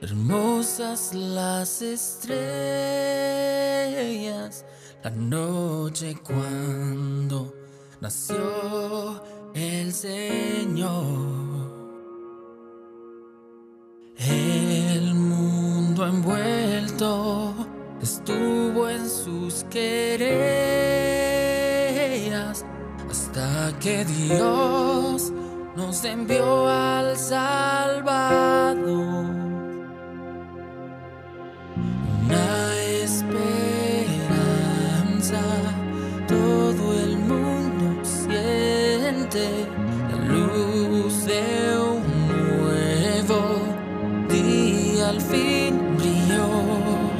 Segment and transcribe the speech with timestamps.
[0.00, 2.34] hermosas las estrellas,
[5.04, 7.54] la noche cuando
[8.00, 9.22] nació
[9.54, 11.70] el Señor.
[14.16, 17.54] El mundo envuelto
[18.02, 20.26] estuvo en sus querellas
[23.08, 25.32] hasta que Dios
[25.80, 28.76] nos envió al Salvador.
[32.26, 34.12] Una esperanza,
[36.28, 39.44] todo el mundo siente
[40.10, 41.44] la luz de
[41.92, 43.40] un nuevo
[44.28, 47.19] día al fin brilló.